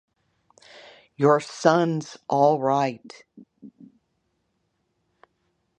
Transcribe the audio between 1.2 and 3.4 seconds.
son's all right.